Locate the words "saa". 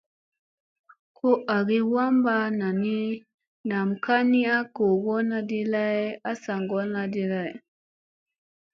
6.43-6.59